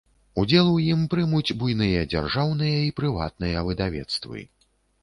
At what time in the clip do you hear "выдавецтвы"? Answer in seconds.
3.71-4.49